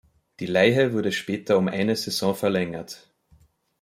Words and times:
Die 0.39 0.47
Leihe 0.47 0.93
wurde 0.93 1.11
später 1.11 1.59
um 1.59 1.67
eine 1.67 1.95
Saison 1.95 2.33
verlängert. 2.33 3.07